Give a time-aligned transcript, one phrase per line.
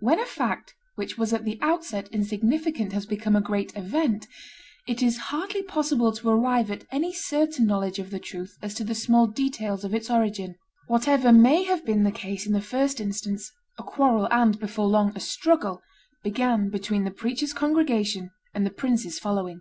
[0.00, 4.26] When a fact which was at the outset insignificant has become a great event,
[4.86, 8.82] it is hardly possible to arrive at any certain knowledge of the truth as to
[8.84, 10.54] the small details of its origin.
[10.86, 15.12] Whatever may have been the case in the first instance, a quarrel, and, before long,
[15.14, 15.82] a struggle,
[16.22, 19.60] began between the preacher's congregation and the prince's following.